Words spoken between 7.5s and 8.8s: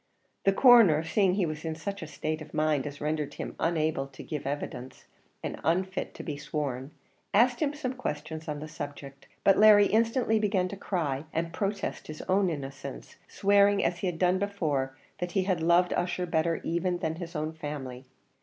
him some questions on the